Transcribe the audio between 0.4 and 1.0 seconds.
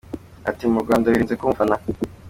Ati “Mu